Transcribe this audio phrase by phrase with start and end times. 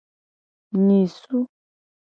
[0.85, 1.37] Nyisu.